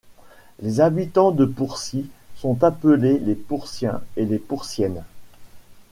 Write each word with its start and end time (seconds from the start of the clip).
Les 0.63 0.79
habitants 0.81 1.29
de 1.29 1.45
Pourcy 1.45 2.09
sont 2.35 2.63
appelés 2.63 3.19
les 3.19 3.35
Pourciens 3.35 4.01
et 4.15 4.25
les 4.25 4.39
Pourciennes. 4.39 5.03